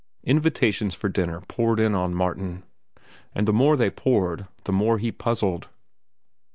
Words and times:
Invitations 0.23 0.97
to 0.97 1.09
dinner 1.09 1.41
poured 1.41 1.79
in 1.79 1.93
on 1.93 2.15
Martin; 2.15 2.63
and 3.35 3.47
the 3.47 3.53
more 3.53 3.77
they 3.77 3.91
poured, 3.91 4.47
the 4.63 4.71
more 4.73 4.97
he 4.97 5.11
puzzled. 5.11 5.69